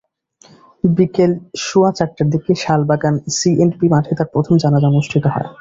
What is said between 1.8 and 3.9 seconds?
চারটার দিকে শালবাগান সিঅ্যান্ডবি